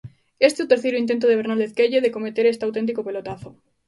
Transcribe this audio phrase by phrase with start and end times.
[0.47, 3.49] Este é o terceiro intento de Bernáldez Quelle de cometer este auténtico pelotazo.